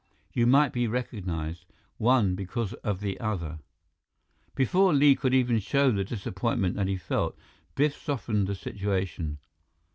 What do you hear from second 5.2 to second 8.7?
even show the disappointment that he felt, Biff softened the